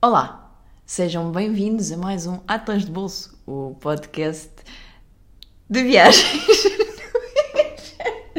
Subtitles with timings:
[0.00, 0.56] Olá,
[0.86, 4.48] sejam bem-vindos a mais um Atlas de Bolso, o podcast
[5.68, 6.46] de viagens.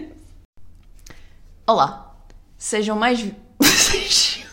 [1.68, 2.18] Olá,
[2.58, 3.20] sejam mais.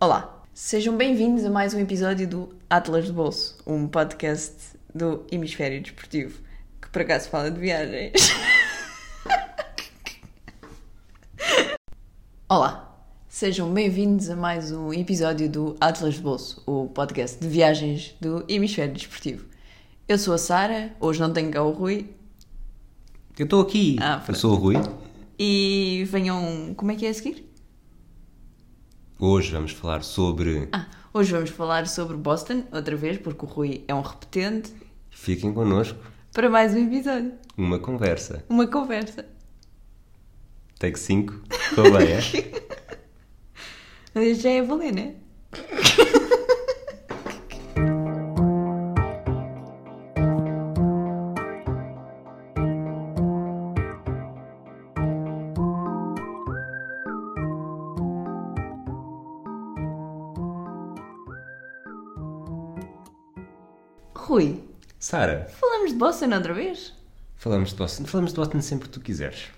[0.00, 5.80] Olá, sejam bem-vindos a mais um episódio do Atlas de Bolso, um podcast do Hemisfério
[5.80, 6.42] Desportivo,
[6.82, 8.12] que por acaso fala de viagens.
[12.50, 12.83] Olá,
[13.34, 18.44] sejam bem-vindos a mais um episódio do Atlas de Bolso, o podcast de viagens do
[18.46, 19.46] Hemisfério Desportivo.
[20.06, 22.10] Eu sou a Sara, hoje não tenho cá o Rui
[23.36, 23.96] Eu estou aqui.
[24.00, 24.76] Ah, eu sou o Rui.
[25.36, 26.72] e venham.
[26.76, 27.44] Como é que é a seguir?
[29.18, 30.68] Hoje vamos falar sobre.
[30.70, 34.72] Ah, hoje vamos falar sobre Boston, outra vez, porque o Rui é um repetente,
[35.10, 35.98] Fiquem connosco.
[36.32, 37.32] para mais um episódio.
[37.56, 38.44] Uma conversa.
[38.48, 39.26] Uma conversa.
[40.78, 41.34] Take 5.
[41.70, 42.74] Estou bem, é?
[44.14, 45.14] Mas isto já é valer, né?
[64.14, 64.64] Rui,
[64.98, 66.94] Sara, falamos de Boston outra vez?
[67.36, 68.04] falamos de Boston.
[68.06, 69.48] Falamos de Boston sempre que tu quiseres.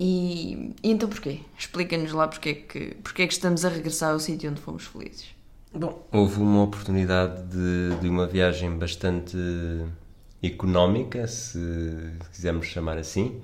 [0.00, 1.40] E, e então porquê?
[1.58, 4.84] Explica-nos lá porque é, que, porque é que estamos a regressar ao sítio onde fomos
[4.86, 5.26] felizes.
[5.74, 9.36] Bom, houve uma oportunidade de, de uma viagem bastante
[10.42, 11.58] económica, se
[12.32, 13.40] quisermos chamar assim.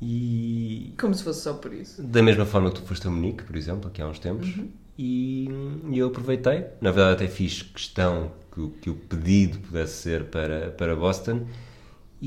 [0.00, 2.02] E Como se fosse só por isso.
[2.02, 4.52] da mesma forma que tu foste a Munique, por exemplo, aqui há uns tempos,
[4.98, 5.48] e,
[5.90, 6.66] e eu aproveitei.
[6.80, 11.46] Na verdade, até fiz questão que, o- que o pedido pudesse ser para, para Boston,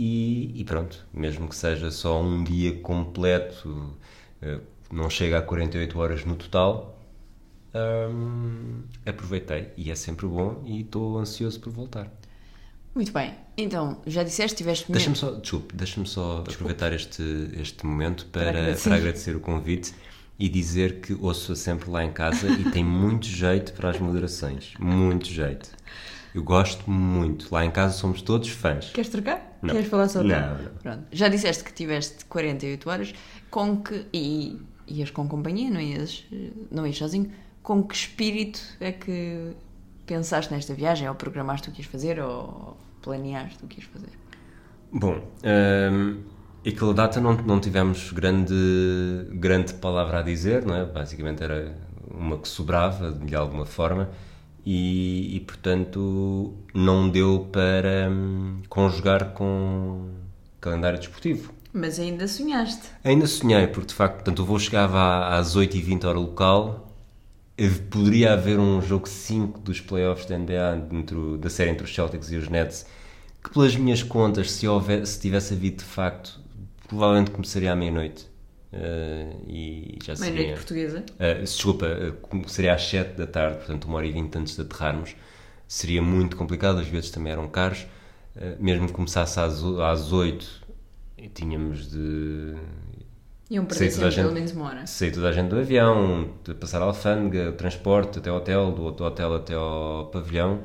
[0.01, 3.97] e, e pronto, mesmo que seja só um dia completo,
[4.41, 6.97] eh, não chega a 48 horas no total,
[8.09, 12.09] hum, aproveitei e é sempre bom e estou ansioso por voltar.
[12.95, 13.33] Muito bem.
[13.57, 18.59] Então, já disseste, tiveste Deixa-me só, desculpe, deixa-me só aproveitar este, este momento para, para,
[18.61, 18.93] agradecer.
[18.93, 19.35] agradecer.
[19.35, 19.93] o convite
[20.39, 24.75] e dizer que ouço-a sempre lá em casa e tem muito jeito para as moderações.
[24.79, 25.69] Muito jeito.
[26.33, 27.53] Eu gosto muito.
[27.53, 28.91] Lá em casa somos todos fãs.
[28.91, 29.57] Queres trocar?
[29.61, 29.73] Não.
[29.73, 30.27] Queres falar só tu?
[30.27, 30.71] Não, não.
[30.81, 31.03] Pronto.
[31.11, 33.13] Já disseste que tiveste 48 horas
[33.49, 34.05] com que.
[34.13, 36.25] E ias com companhia, não ias,
[36.71, 37.31] não ias sozinho.
[37.61, 39.51] Com que espírito é que
[40.05, 41.07] pensaste nesta viagem?
[41.07, 42.19] Ou programaste o que ias fazer?
[42.19, 44.09] Ou planeaste o que ias fazer?
[44.91, 46.23] Bom, hum,
[46.65, 48.55] aquela data não, não tivemos grande,
[49.33, 50.85] grande palavra a dizer, não é?
[50.85, 51.75] Basicamente era
[52.11, 54.09] uma que sobrava de alguma forma
[54.65, 60.09] e, e, portanto não deu para hum, conjugar com
[60.59, 61.53] calendário desportivo.
[61.71, 62.89] Mas ainda sonhaste.
[63.03, 66.89] Ainda sonhei, porque de facto, portanto, o voo chegava às 8h20 hora local,
[67.91, 72.31] poderia haver um jogo 5 dos playoffs da NBA dentro da série entre os Celtics
[72.31, 72.85] e os Nets,
[73.43, 76.39] que pelas minhas contas, se, houver, se tivesse havido de facto,
[76.87, 78.28] provavelmente começaria à meia-noite.
[78.71, 80.55] Eh, e já Meia-noite seria...
[80.55, 81.03] portuguesa.
[81.19, 84.61] Uh, desculpa, uh, começaria às 7 da tarde, portanto, uma hora e 20 antes de
[84.61, 85.15] aterrarmos.
[85.67, 87.87] Seria muito complicado, os bilhetes também eram caros.
[88.35, 90.61] Uh, mesmo que começasse às, o- às 8,
[91.17, 92.55] e tínhamos de
[93.49, 94.85] Iam perder Sei toda a sempre pelo gente- menos uma hora.
[94.87, 98.71] sair toda a gente do avião, de passar a alfândega, o transporte até ao hotel,
[98.71, 100.61] do outro hotel até ao pavilhão.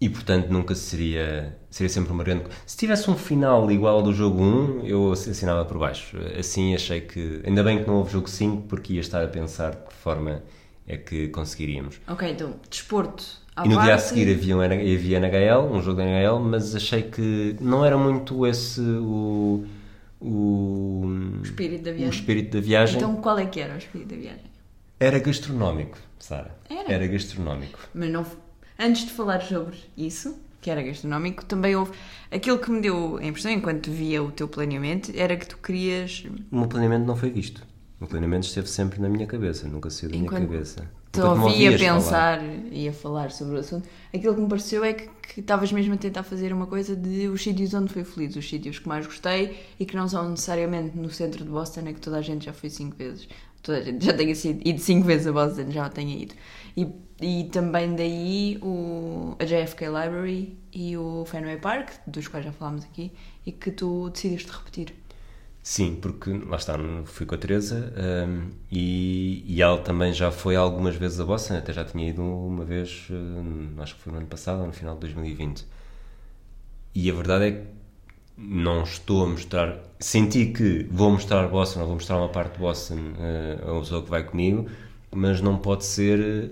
[0.00, 1.58] E portanto nunca seria.
[1.68, 2.44] Seria sempre uma grande.
[2.64, 6.16] Se tivesse um final igual ao do jogo 1, eu assinava por baixo.
[6.38, 7.42] Assim achei que.
[7.44, 10.42] Ainda bem que não houve jogo 5, porque ia estar a pensar de que forma
[10.86, 12.00] é que conseguiríamos.
[12.08, 13.24] Ok, então, desporto.
[13.62, 17.02] E no dia a seguir havia, um, havia NHL, um jogo da NHL, mas achei
[17.02, 19.66] que não era muito esse o.
[20.18, 22.20] O, O espírito da o viagem.
[22.20, 22.96] espírito da viagem.
[22.96, 24.44] Então, qual é que era o espírito da viagem?
[24.98, 26.54] Era gastronómico, Sara.
[26.68, 27.06] Era?
[27.06, 27.78] gastronómico.
[27.94, 28.26] Mas não.
[28.82, 31.92] Antes de falar sobre isso, que era gastronómico, também houve.
[32.30, 36.24] Aquilo que me deu a impressão, enquanto via o teu planeamento, era que tu querias.
[36.50, 37.66] O meu planeamento não foi visto.
[38.00, 40.88] O planeamento esteve sempre na minha cabeça, nunca saiu da Enquanto minha cabeça.
[41.12, 41.94] Te ouvia ouvias falar.
[41.94, 42.40] pensar
[42.72, 45.94] e a falar sobre o assunto, aquilo que me pareceu é que que estavas mesmo
[45.94, 49.06] a tentar fazer uma coisa de os sítios onde fui feliz, os sítios que mais
[49.06, 52.46] gostei e que não são necessariamente no centro de Boston, é que toda a gente
[52.46, 53.28] já foi cinco vezes.
[53.62, 56.34] Toda a gente já tenha sido, ido cinco vezes a Boston, já tenha ido.
[56.76, 56.86] E,
[57.20, 62.84] e também daí o, a JFK Library e o Fenway Park, dos quais já falámos
[62.84, 63.12] aqui,
[63.44, 64.94] e que tu decidiste repetir.
[65.62, 67.92] Sim, porque lá está, fui com a Teresa
[68.26, 72.22] hum, e, e ela também já foi algumas vezes a Boston, até já tinha ido
[72.22, 75.66] uma vez, hum, acho que foi no ano passado, no final de 2020.
[76.94, 77.79] E a verdade é que
[78.40, 79.78] não estou a mostrar.
[79.98, 83.80] Senti que vou mostrar Boston, ou vou mostrar uma parte de Boston uh, a uma
[83.80, 84.66] pessoa que vai comigo,
[85.14, 86.50] mas não pode ser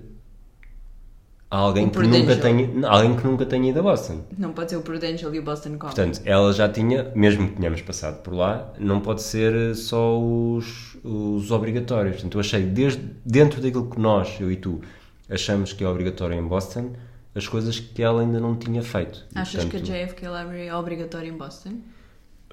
[1.51, 4.21] alguém O que nunca tenha alguém que nunca tenha ido a Boston.
[4.37, 5.95] Não pode ser o Prudential e o Boston Common.
[5.95, 10.99] Portanto, ela já tinha, mesmo que tenhamos passado por lá, não pode ser só os,
[11.03, 12.17] os obrigatórios.
[12.17, 14.83] Portanto, eu achei, desde, dentro daquilo que nós, eu e tu,
[15.31, 16.93] achamos que é obrigatório em Boston,
[17.39, 19.25] as coisas que ela ainda não tinha feito.
[19.35, 21.79] Achas portanto, que a JFK Library é obrigatória em Boston?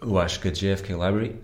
[0.01, 1.35] Eu acho que a JFK Library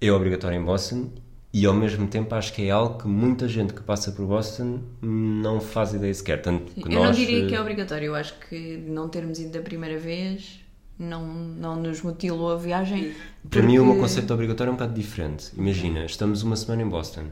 [0.00, 1.10] é obrigatória em Boston
[1.52, 4.80] e ao mesmo tempo acho que é algo que muita gente que passa por Boston
[5.02, 6.40] não faz ideia sequer.
[6.42, 8.06] Tanto que eu nós, não diria que é eh, obrigatório.
[8.06, 10.60] Eu acho que não termos ido da primeira vez
[10.98, 13.14] não, não nos mutilou a viagem.
[13.48, 15.50] Para mim, o meu porque- conceito de obrigatório é um bocado diferente.
[15.56, 17.24] Imagina, estamos uma semana em Boston.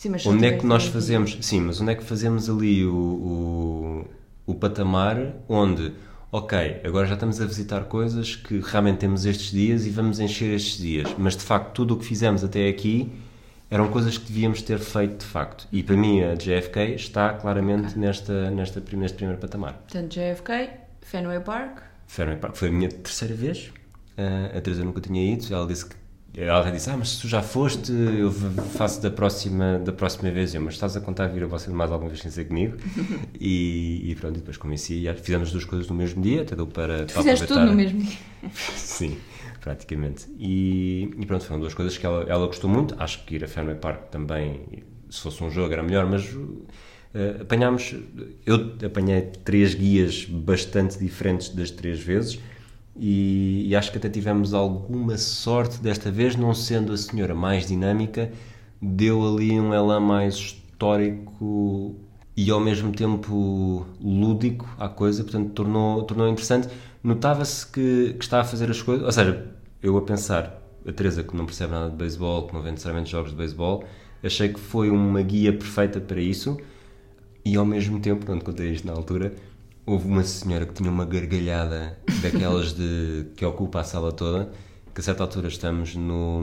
[0.00, 1.36] Sim, mas Onde é que nós fazemos?
[1.42, 4.06] Sim, mas onde é que fazemos ali o, o,
[4.46, 5.92] o patamar onde,
[6.32, 10.54] ok, agora já estamos a visitar coisas que realmente temos estes dias e vamos encher
[10.54, 13.12] estes dias, mas de facto tudo o que fizemos até aqui
[13.70, 15.68] eram coisas que devíamos ter feito de facto.
[15.70, 19.74] E para mim a JFK está claramente nesta, nesta, prim- neste primeiro patamar.
[19.86, 20.70] Portanto, JFK,
[21.02, 21.82] Fenway Park.
[22.06, 23.70] Fenway Park foi a minha terceira vez.
[24.16, 25.44] Ah, a Teresa nunca tinha ido.
[25.54, 25.94] Ela disse que
[26.36, 30.54] ela disse: Ah, mas se tu já foste, eu faço da próxima, da próxima vez.
[30.54, 32.76] Eu, mas estás a contar vir a você mais alguma vez sem ser comigo?
[33.38, 35.06] e, e pronto, e depois convenci.
[35.06, 37.04] E fizemos as duas coisas no mesmo dia, até deu para.
[37.04, 38.18] Tu para fizeste tudo no mesmo dia.
[38.76, 39.18] Sim,
[39.60, 40.26] praticamente.
[40.38, 42.94] E, e pronto, foram duas coisas que ela, ela gostou muito.
[42.98, 46.32] Acho que ir a Fenway Park também, se fosse um jogo, era melhor, mas
[47.12, 47.94] eh, apanhámos.
[48.46, 52.38] Eu apanhei três guias bastante diferentes das três vezes.
[53.02, 57.66] E, e acho que até tivemos alguma sorte desta vez, não sendo a senhora mais
[57.66, 58.30] dinâmica,
[58.80, 61.96] deu ali um elan mais histórico
[62.36, 66.68] e ao mesmo tempo lúdico à coisa, portanto tornou, tornou interessante.
[67.02, 69.46] Notava-se que, que está a fazer as coisas, ou seja,
[69.82, 73.10] eu a pensar, a Teresa que não percebe nada de beisebol, que não vê necessariamente
[73.10, 73.82] jogos de beisebol,
[74.22, 76.58] achei que foi uma guia perfeita para isso
[77.46, 79.32] e ao mesmo tempo, quando contei isto na altura,
[79.86, 84.50] houve uma senhora que tinha uma gargalhada daquelas de, que ocupa a sala toda,
[84.94, 86.42] que a certa altura estamos no,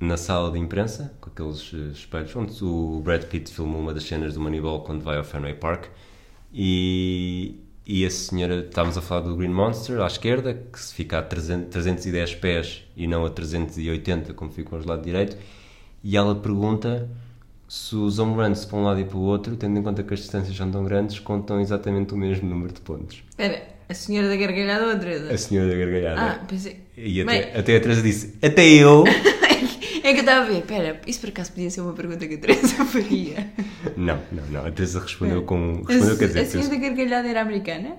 [0.00, 4.04] na sala de imprensa, com aqueles eh, espelhos, onde o Brad Pitt filmou uma das
[4.04, 5.86] cenas do Moneyball quando vai ao Fenway Park,
[6.52, 11.18] e, e a senhora, estávamos a falar do Green Monster à esquerda, que se fica
[11.18, 15.36] a 300, 310 pés e não a 380 como ficam os lado direito,
[16.02, 17.10] e ela pergunta
[17.68, 20.14] se os home runs para um lado e para o outro, tendo em conta que
[20.14, 23.22] as distâncias são tão grandes, contam exatamente o mesmo número de pontos.
[23.28, 25.32] Espera, a senhora da gargalhada ou a Teresa?
[25.32, 26.20] A senhora da gargalhada.
[26.20, 26.80] Ah, pensei.
[26.96, 29.04] E Bem, até, até a Teresa disse, até eu...
[30.02, 32.34] é que eu estava a ver, espera, isso por acaso podia ser uma pergunta que
[32.34, 33.50] a Teresa faria.
[33.96, 34.66] não, não, não.
[34.66, 35.82] A Teresa respondeu com...
[35.88, 37.96] A, Respondeu, quer a dizer, senhora da gargalhada era americana?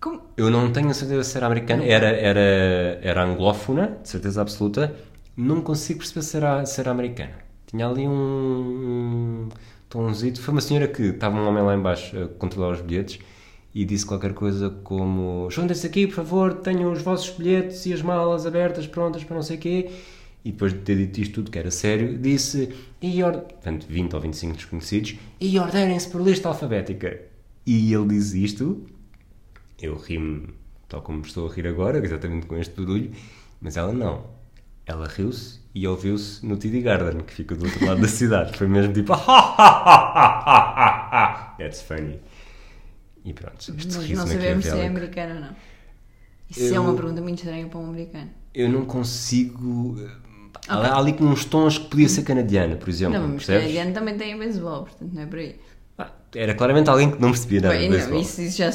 [0.00, 0.22] Como?
[0.36, 4.94] eu não tenho a certeza se era americana, era, era, era anglófona, de certeza absoluta.
[5.36, 7.45] Não consigo perceber se era, se era americana.
[7.76, 9.48] Tinha ali um, um
[9.90, 10.40] tonzito.
[10.40, 13.18] Foi uma senhora que estava um homem lá embaixo a controlar os bilhetes
[13.74, 18.00] e disse qualquer coisa como juntem-se aqui, por favor, tenham os vossos bilhetes e as
[18.00, 19.90] malas abertas, prontas para não sei o quê.
[20.42, 23.40] E depois de ter dito isto tudo, que era sério, disse, e or...
[23.40, 27.20] portanto, 20 ou 25 desconhecidos, e ordenem-se por lista alfabética.
[27.66, 28.86] E ele diz isto,
[29.82, 30.48] eu ri-me
[30.88, 33.10] tal como estou a rir agora, exatamente com este barulho,
[33.60, 34.35] mas ela não.
[34.86, 38.56] Ela riu-se e ouviu-se no TD Garden, que fica do outro lado da cidade.
[38.56, 39.12] Foi mesmo tipo,
[41.58, 42.20] that's funny.
[43.24, 45.56] E pronto, este Mas riso não sabemos se é americana ou não.
[46.48, 48.30] Isso é Eu- uma pergunta muito estranha para um americano.
[48.54, 49.96] Eu não consigo...
[50.68, 53.62] Há há ali com uns tons que podia ser canadiana, por exemplo, não, mas percebes?
[53.62, 55.56] canadiano também tem beisebol, portanto não é por aí.
[56.38, 58.20] Era claramente alguém que não percebia nada Bem, de não, beisebol.
[58.20, 58.66] isso, isso já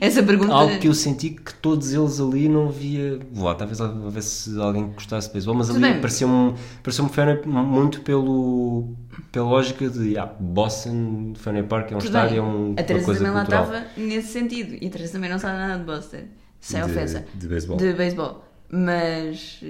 [0.00, 0.52] Essa pergunta.
[0.52, 3.18] Algo que eu senti que todos eles ali não via.
[3.34, 6.00] Lá, talvez houvesse alguém que gostasse de beisebol, mas Tudo ali bem.
[6.02, 8.92] parecia-me parecia Fenway muito pelo,
[9.32, 12.52] pela lógica de ah, Boston, Fenway Park é um Tudo estádio, bem.
[12.52, 14.76] é um, a Teresa também lá estava nesse sentido.
[14.80, 16.18] E a Teresa também não sabe nada de Boston.
[16.60, 17.24] Sem De- ofensa.
[17.34, 17.76] de beisebol.
[17.78, 18.44] De beisebol.
[18.70, 19.60] Mas.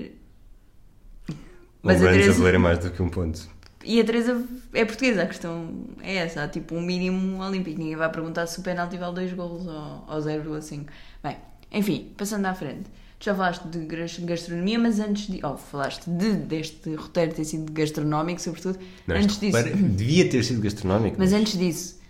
[1.80, 2.42] Mas Mas a a Teresa.
[2.42, 3.40] valer mais do que um ponto.
[3.84, 6.42] E a Teresa é portuguesa, a questão é essa.
[6.42, 7.78] Há tipo um mínimo olímpico.
[7.78, 10.86] Ninguém vai perguntar se o penalti vale 2 golos ou, ou 0,5.
[11.22, 11.36] Bem,
[11.72, 12.84] enfim, passando à frente.
[13.20, 15.44] Tu já falaste de gas- gastronomia, mas antes de.
[15.44, 18.78] Oh, falaste de, deste roteiro ter sido gastronómico, sobretudo.
[19.06, 19.58] Não, antes disso.
[19.76, 21.16] devia ter sido gastronómico.
[21.18, 22.00] Mas antes disso,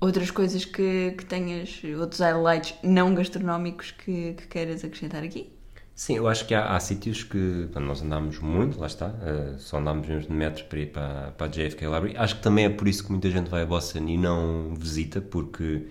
[0.00, 5.52] outras coisas que, que tenhas, outros highlights não gastronómicos que, que queiras acrescentar aqui?
[5.96, 7.38] Sim, eu acho que há, há sítios que
[7.80, 11.46] nós andámos muito, lá está, eh, só andámos mesmo de metro para ir para, para
[11.46, 12.16] a JFK Library.
[12.18, 15.22] Acho que também é por isso que muita gente vai a Boston e não visita,
[15.22, 15.86] porque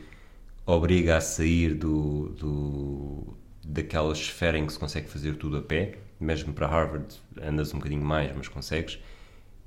[0.66, 5.98] obriga a sair do, do, daquela esfera em que se consegue fazer tudo a pé.
[6.20, 7.08] Mesmo para Harvard
[7.42, 9.00] andas um bocadinho mais, mas consegues.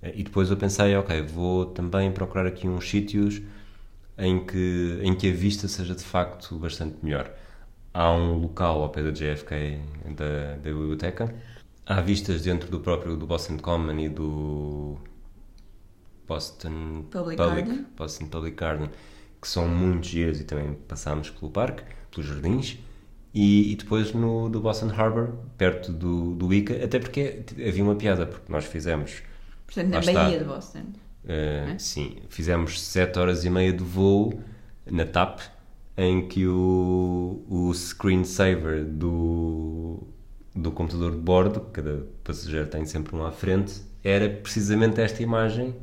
[0.03, 3.43] Eh, E depois eu pensei, ok, vou também procurar aqui uns sítios
[4.17, 7.31] em que, em que a vista seja de facto bastante melhor.
[7.99, 9.81] Há um local ao pé da JFK,
[10.15, 11.35] da, da biblioteca.
[11.85, 14.97] Há vistas dentro do próprio do Boston Common e do
[16.25, 17.87] Boston Public Garden.
[17.97, 18.89] Boston Public Garden,
[19.43, 22.79] que são muito giros e também passámos pelo parque, pelos jardins.
[23.35, 27.97] E, e depois no do Boston Harbor, perto do, do Ica, até porque havia uma
[27.97, 29.25] piada, porque nós fizemos
[29.67, 30.13] Portanto, na está.
[30.13, 30.85] Baía de Boston.
[31.25, 34.41] Uh, Sim, fizemos 7 horas e meia de voo
[34.87, 35.41] na TAP,
[35.99, 40.07] em que o, o screensaver do,
[40.55, 45.21] do computador de bordo, que cada passageiro tem sempre um à frente, era precisamente esta
[45.25, 45.75] imagem,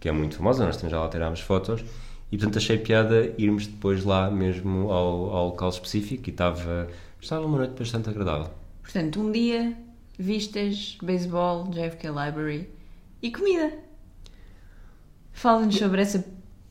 [0.00, 1.84] que é muito famosa, nós também já lá tirámos fotos,
[2.32, 6.88] e portanto achei piada irmos depois lá mesmo ao, ao local específico e estava,
[7.20, 8.50] estava uma noite bastante agradável.
[8.82, 9.76] Portanto, um dia,
[10.18, 12.68] vistas, beisebol, JFK Library
[13.22, 13.72] e comida.
[15.32, 16.24] Fala-nos sobre, essa,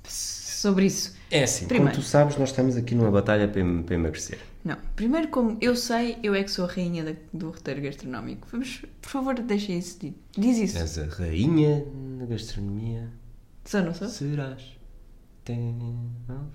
[0.04, 1.18] sobre isso.
[1.32, 1.92] É assim, Primeiro.
[1.94, 4.40] como tu sabes, nós estamos aqui numa batalha para, para emagrecer.
[4.66, 8.48] Não, primeiro, como eu sei, eu é que sou a rainha da- do roteiro gastronómico.
[8.52, 10.18] Vamos, por favor, deixa isso dito.
[10.38, 10.78] Diz isso.
[10.78, 11.86] És a rainha
[12.20, 13.10] da gastronomia.
[13.64, 14.08] Só não sou?
[14.10, 14.76] Serás?
[15.46, 15.78] Tem-?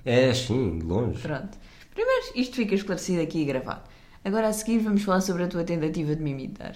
[0.04, 1.21] É, sim, longe.
[1.23, 1.57] Pronto.
[1.95, 3.83] Primeiro, isto fica esclarecido aqui e gravado.
[4.25, 6.75] Agora a seguir vamos falar sobre a tua tentativa de me imitar.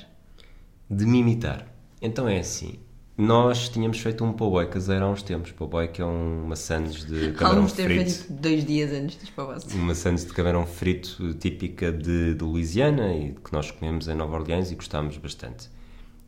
[0.88, 1.67] De me imitar.
[2.00, 2.78] Então é assim.
[3.20, 5.50] Nós tínhamos feito um po'boy caseiro há uns tempos.
[5.50, 8.10] Po'boy que é um maçãs de camarão ter frito.
[8.12, 9.64] feito dois dias antes dos pavos.
[9.75, 14.37] Uma maçãs de camarão frito típica de, de Louisiana e que nós comemos em Nova
[14.38, 15.68] Orleans e gostámos bastante.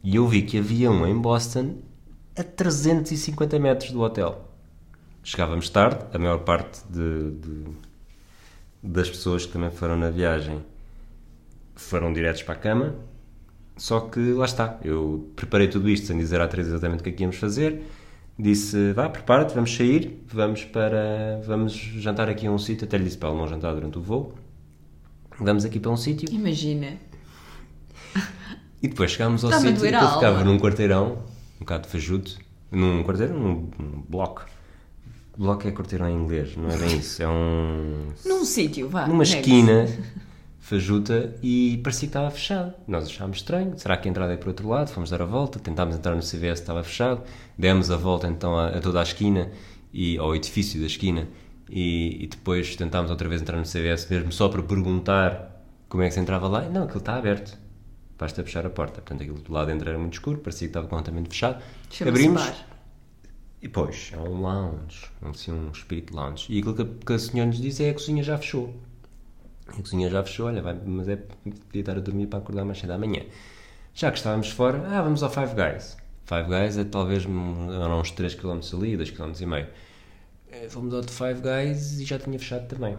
[0.02, 1.76] E eu vi que havia um em Boston
[2.36, 4.48] a 350 metros do hotel.
[5.22, 7.64] Chegávamos tarde, a maior parte de- de-
[8.82, 10.60] das pessoas que também foram na viagem
[11.76, 12.94] foram diretos para a cama.
[13.80, 17.08] Só que lá está, eu preparei tudo isto sem dizer à Teresa exatamente o que
[17.08, 17.80] é que íamos fazer.
[18.38, 21.40] Disse: vá, prepara-te, vamos sair, vamos para.
[21.46, 22.86] Vamos jantar aqui a um sítio.
[22.86, 24.34] Até lhe disse para ela não jantar durante o voo.
[25.38, 26.28] Vamos aqui para um sítio.
[26.30, 26.98] Imagina.
[28.82, 31.24] E depois chegámos ao sítio eu ficava num quarteirão,
[31.56, 32.36] um bocado fajuto.
[32.70, 34.44] Num quarteirão, num, num bloco.
[35.38, 37.22] Bloco é quarteirão em inglês, não é bem isso.
[37.22, 38.10] É um.
[38.26, 39.06] Num sítio, vá.
[39.06, 39.86] numa esquina
[40.70, 42.72] fajuta e parecia que estava fechado.
[42.86, 43.76] Nós achámos estranho.
[43.76, 44.88] Será que a entrada é por outro lado?
[44.88, 47.22] Fomos dar a volta, tentámos entrar no CVS, estava fechado.
[47.58, 49.50] Demos a volta então a, a toda a esquina,
[49.92, 51.26] e, ao edifício da esquina,
[51.68, 56.08] e, e depois tentámos outra vez entrar no CVS mesmo só para perguntar como é
[56.08, 56.62] que se entrava lá.
[56.68, 57.58] Não, aquilo está aberto.
[58.16, 59.00] Basta fechar a porta.
[59.00, 61.60] Portanto, aquilo do lado dentro era muito escuro, parecia que estava completamente fechado.
[62.06, 62.42] Abrimos.
[62.42, 62.66] bar.
[63.60, 66.46] E pois, é um lounge, assim, um espírito lounge.
[66.48, 68.72] E aquilo que a, que a senhora nos diz é a cozinha já fechou.
[69.78, 72.78] A cozinha já fechou, olha, vai, mas é podia estar a dormir para acordar mais
[72.78, 73.22] cedo amanhã.
[73.94, 75.96] Já que estávamos fora, ah, vamos ao Five Guys.
[76.24, 79.66] Five Guys é talvez eram uns 3 km ali, 2 km e meio.
[80.50, 82.96] Eh, Fomos ao de Five Guys e já tinha fechado também.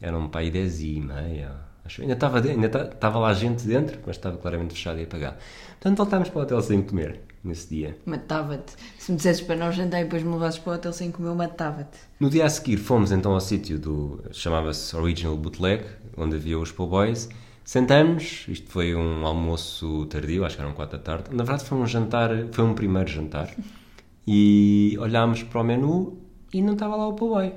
[0.00, 1.52] Eram para aí 10 e meia.
[1.84, 2.02] Acho.
[2.02, 5.36] Ainda estava, ainda ta- estava lá gente dentro, mas estava claramente fechado e apagado.
[5.70, 7.96] Portanto, voltámos para o hotel sem comer nesse dia.
[8.04, 8.74] Matava-te.
[8.98, 11.28] Se me dissesses para não jantar e depois me levasses para o hotel sem comer,
[11.28, 11.98] eu matava-te.
[12.18, 14.22] No dia a seguir fomos então ao sítio do.
[14.32, 15.84] chamava-se Original Bootleg,
[16.16, 17.28] onde havia os Boys.
[17.64, 21.34] Sentamos, isto foi um almoço tardio, acho que eram 4 da tarde.
[21.34, 23.54] Na verdade foi um jantar, foi um primeiro jantar.
[24.28, 26.18] E olhámos para o menu
[26.52, 27.52] e não estava lá o Boy.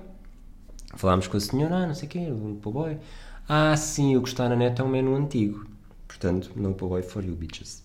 [0.95, 2.99] Falámos com a senhora, ah, não sei quê, o Boy.
[3.47, 5.65] Ah, sim, o que está na net é um menu antigo.
[6.07, 7.83] Portanto, no Boy for you, bitches.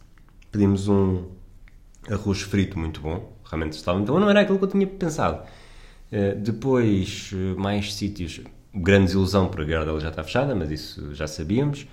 [0.52, 1.24] Pedimos um
[2.10, 5.42] arroz frito muito bom, realmente estava muito bom, não era aquilo que eu tinha pensado.
[6.12, 8.40] Eh, depois, eh, mais sítios,
[8.74, 11.86] grande desilusão porque a Gardel já está fechada, mas isso já sabíamos.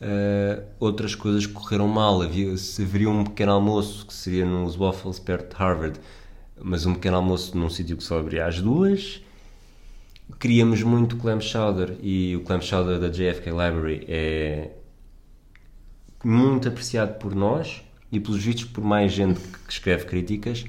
[0.00, 5.54] Eh, outras coisas correram mal, havia, haveria um pequeno almoço que seria nos Waffles perto
[5.54, 6.00] de Harvard,
[6.60, 9.22] mas um pequeno almoço num sítio que só abria às duas.
[10.38, 14.70] Queríamos muito clam chowder e o clam chowder da JFK Library é
[16.24, 20.64] muito apreciado por nós e pelos vistos por mais gente que escreve críticas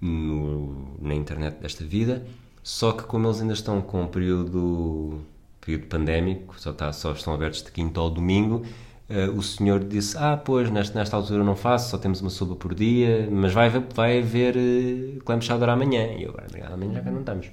[0.00, 2.24] no- na internet desta vida.
[2.62, 5.20] Só que como eles ainda estão com um período,
[5.60, 8.62] período pandémico, só, está, só estão abertos de quinta ao domingo,
[9.08, 12.54] eh, o senhor disse, ah, pois, nesta, nesta altura não faço, só temos uma sopa
[12.56, 16.06] por dia, mas vai, vai haver uh, clam chowder amanhã.
[16.16, 16.34] E eu,
[16.72, 17.48] amanhã já cá não estamos.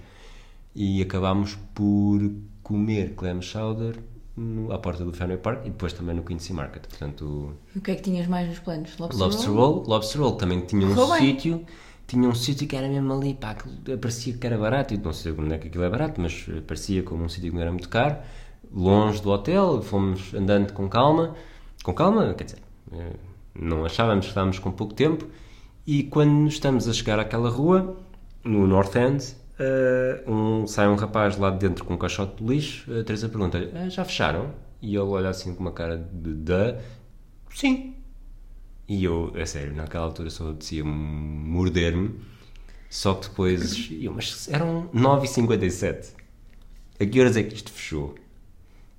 [0.74, 2.22] E acabámos por
[2.63, 3.96] comer clam chowder
[4.38, 6.88] no- à porta do Fenway Park e depois também no Quincy Market.
[6.88, 8.98] Portanto, E o que é que tinhas mais nos planos?
[8.98, 9.74] Lobster, Lobster roll?
[9.76, 11.20] Roll, Lobster Roll também tinha um bem.
[11.20, 11.66] sítio,
[12.08, 15.14] tinha um sítio que era mesmo ali, pá, aquilo parecia que era barato, e não
[15.14, 17.72] sei onde é que aquilo é barato, mas parecia como um sítio que não era
[17.72, 18.18] muito caro,
[18.74, 21.36] longe do hotel, fomos andando com calma,
[21.84, 22.60] com calma, quer dizer,
[22.94, 23.14] eh,
[23.54, 25.26] não achávamos que estávamos com pouco tempo,
[25.88, 27.98] E quando estamos a chegar àquela rua,
[28.44, 32.50] no North End, eh, um, sai um rapaz lá de dentro com um caixote de
[32.50, 32.91] lixo.
[33.00, 34.53] A Teresa pergunta-lhe: "Ah, Já fecharam?
[34.82, 36.34] E ele olha assim com uma cara de.
[36.34, 36.75] de
[37.53, 37.96] Sim.
[38.88, 42.20] E eu, a sério, naquela altura só apetecia morder-me.
[42.89, 43.89] Só que depois.
[43.91, 46.13] eu, mas eram 9h57.
[47.00, 48.15] A que horas é que isto fechou?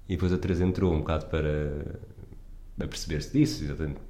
[0.09, 2.01] E depois a Teresa entrou um bocado para,
[2.77, 4.01] para perceber-se disso, exatamente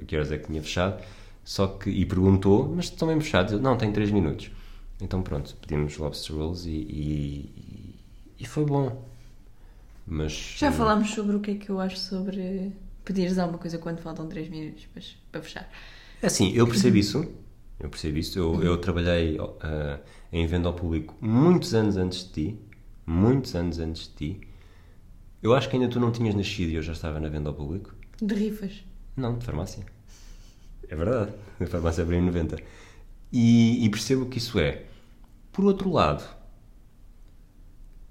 [0.00, 1.02] a que horas é que tinha fechado.
[1.44, 3.52] Só que, e perguntou, mas estão bem fechados?
[3.52, 4.50] Eu, não, tem 3 minutos.
[5.00, 7.94] Então pronto, pedimos lobster rolls e, e,
[8.40, 9.04] e foi bom.
[10.06, 10.56] Mas.
[10.58, 12.72] Já falámos sobre o que é que eu acho sobre
[13.04, 15.70] pedires alguma coisa quando faltam 3 minutos para, para fechar.
[16.20, 17.26] É assim, eu percebo isso.
[17.78, 18.38] Eu percebo isso.
[18.38, 19.98] Eu, eu trabalhei uh,
[20.32, 22.58] em venda ao público muitos anos antes de ti.
[23.04, 24.40] Muitos anos antes de ti.
[25.42, 27.54] Eu acho que ainda tu não tinhas nascido e eu já estava na venda ao
[27.54, 27.92] público.
[28.20, 28.84] De rifas.
[29.16, 29.84] Não, de farmácia.
[30.88, 31.32] É verdade.
[31.60, 32.56] A farmácia abriu em 90.
[33.32, 34.82] E, e percebo que isso é.
[35.52, 36.22] Por outro lado,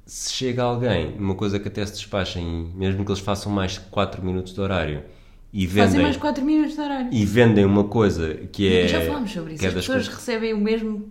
[0.05, 3.79] se chega alguém, uma coisa que até se despachem, mesmo que eles façam mais de
[3.81, 5.03] 4 minutos de horário
[5.53, 7.09] e vendem, Fazem mais 4 minutos de horário.
[7.13, 8.87] e vendem uma coisa que é.
[8.87, 9.63] Já falámos sobre isso.
[9.63, 11.09] é As pessoas coisas- recebem o mesmo.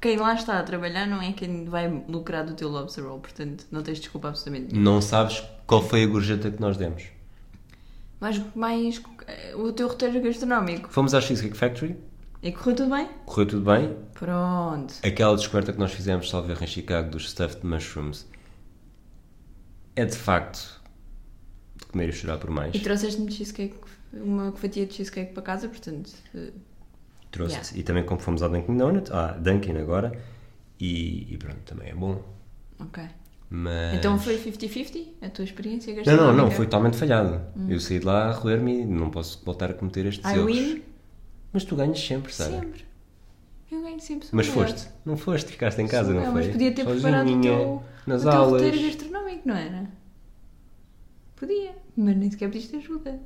[0.00, 3.66] Quem lá está a trabalhar não é quem vai lucrar do teu lobster roll, portanto
[3.70, 4.90] não tens desculpa absolutamente nenhuma.
[4.94, 7.04] Não sabes qual foi a gorjeta que nós demos.
[8.18, 10.88] Mais, mais eh, o teu roteiro gastronómico.
[10.90, 11.96] Fomos à Cheesecake Factory,
[12.42, 13.08] E correu tudo bem?
[13.26, 13.96] correu tudo bem.
[14.14, 14.94] Pronto.
[15.04, 18.26] Aquela descoberta que nós fizemos, salvo em Chicago, dos stuffed mushrooms,
[19.94, 20.80] é de facto
[21.76, 22.74] de comer e chorar por mais.
[22.74, 23.74] E trouxeste-me cheesecake,
[24.12, 26.10] uma fatia de cheesecake para casa, portanto.
[26.34, 26.52] eh,
[27.30, 27.78] Trouxe Yeah.
[27.78, 30.12] E também como fomos ao Dunkin' Donut, à Dunkin' agora,
[30.80, 32.22] e, e pronto, também é bom.
[32.80, 33.04] Ok.
[33.50, 33.94] Mas...
[33.98, 36.36] Então foi 50-50 a tua experiência Não, gastronómica?
[36.36, 37.40] não, não, foi totalmente falhado.
[37.68, 40.46] Eu saí de lá a roer-me e não posso voltar a cometer estes I erros.
[40.46, 40.82] win
[41.52, 42.52] Mas tu ganhas sempre, sabe?
[42.54, 42.84] sempre.
[43.70, 44.28] Eu ganho sempre.
[44.32, 44.68] Mas maior.
[44.68, 46.42] foste, não foste, ficaste em casa, não maior, foi?
[46.42, 48.62] Mas podia ter preparado o Sozinha, teu, nas o teu aulas.
[48.62, 49.90] roteiro gastronómico, não era?
[51.36, 53.18] Podia, mas nem sequer pediste ajuda.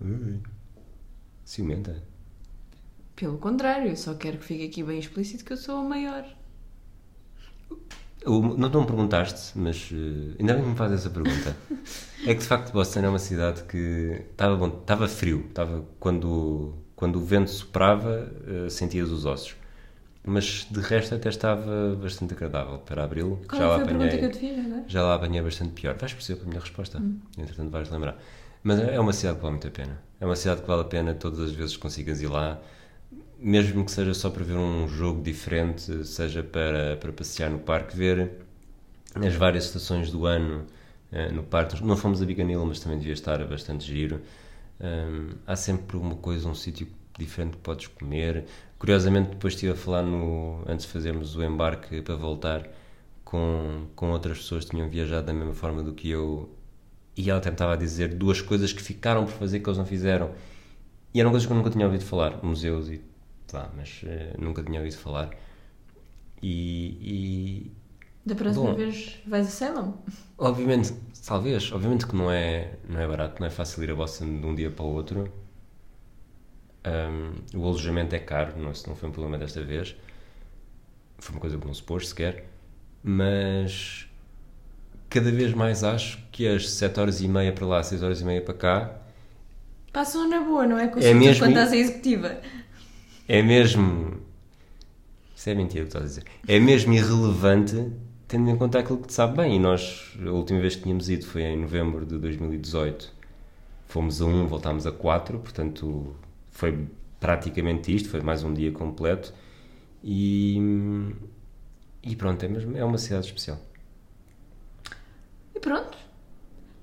[0.00, 0.40] Ui.
[1.44, 2.02] Ciumenta.
[3.14, 6.24] Pelo contrário, eu só quero que fique aqui bem explícito que eu sou a maior.
[8.26, 11.56] O- Não, não me perguntaste, mas eh, ainda bem que me fazes essa pergunta.
[12.26, 16.74] é que de facto Boston é uma cidade que estava bom, estava frio, estava quando
[17.00, 19.56] quando o vento soprava eh, sentias os ossos,
[20.22, 23.40] mas de resto até estava bastante agradável para abril.
[23.48, 24.84] Qual já lá apanhei, fiz agora?
[24.86, 25.96] já lá apanhei bastante pior.
[25.96, 26.98] Vais perceber a minha resposta.
[26.98, 27.18] Hum.
[27.38, 28.20] Entretanto vais lembrar.
[28.62, 29.98] Mas é uma cidade que vale muito a pena.
[30.20, 32.60] É uma cidade que vale a pena todas as vezes que consigas ir lá,
[33.38, 37.96] mesmo que seja só para ver um jogo diferente, seja para, para passear no parque,
[37.96, 38.30] ver
[39.14, 40.66] as várias estações do ano
[41.10, 41.82] eh, no parque.
[41.82, 44.20] Não fomos a Biganila, mas também devia estar bastante giro.
[45.46, 46.88] Há sempre uma coisa, um sítio
[47.18, 48.46] diferente que podes comer.
[48.78, 52.66] Curiosamente, depois estive a falar no, antes de fazermos o embarque para voltar
[53.24, 56.48] com, com outras pessoas que tinham viajado da mesma forma do que eu.
[57.16, 59.78] E ela até me estava a dizer duas coisas que ficaram por fazer que eles
[59.78, 60.32] não fizeram.
[61.12, 63.02] E eram coisas que eu nunca tinha ouvido falar, museus e
[63.50, 65.30] pá, mas eh, nunca tinha ouvido falar.
[66.42, 67.70] E
[68.30, 68.74] Da próxima Bom.
[68.76, 69.92] vez vais a Salem?
[70.38, 70.94] Obviamente,
[71.26, 74.46] talvez, obviamente que não é, não é barato, não é fácil ir a Boston de
[74.46, 75.32] um dia para o outro.
[76.86, 79.96] Um, o alojamento é caro, não, isso não foi um problema desta vez.
[81.18, 82.44] Foi uma coisa que não se pôs sequer.
[83.02, 84.06] Mas
[85.08, 88.24] cada vez mais acho que as 7 horas e meia para lá, 6 horas e
[88.24, 88.96] meia para cá,
[89.92, 90.86] Passam na boa, não é?
[90.86, 92.40] Com É é mesmo- quando estás a executiva.
[93.26, 94.20] é mesmo.
[95.34, 96.24] Isso é mentira o que estás a dizer.
[96.46, 97.90] É mesmo irrelevante
[98.30, 99.56] tendo em conta aquilo que te sabe bem.
[99.56, 103.12] E nós, a última vez que tínhamos ido foi em novembro de 2018.
[103.86, 106.14] Fomos a 1, voltámos a 4, portanto
[106.48, 106.86] foi
[107.18, 109.34] praticamente isto, foi mais um dia completo.
[110.02, 110.56] E,
[112.04, 113.58] e pronto, é, mesmo, é uma cidade especial.
[115.52, 115.98] E pronto.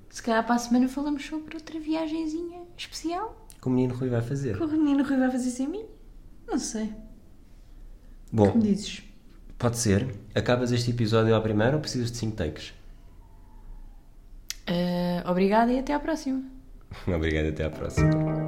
[0.10, 3.47] Se calhar para a semana falamos sobre outra viagenzinha especial.
[3.62, 4.57] Que o menino Rui vai fazer.
[4.57, 5.86] Que o menino Rui vai fazer sem mim?
[6.45, 6.93] Não sei.
[8.33, 9.06] Bom, Como dizes?
[9.57, 10.07] Pode ser.
[10.35, 12.73] Acabas este episódio à primeira ou precisas de 5 takes?
[14.67, 16.43] Eh, obrigada e até à próxima.
[17.07, 18.46] Obrigado, até à próxima.